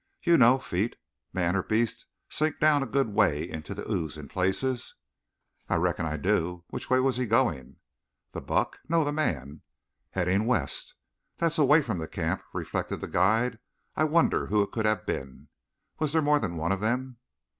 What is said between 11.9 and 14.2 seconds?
the camp," reflected the guide. "I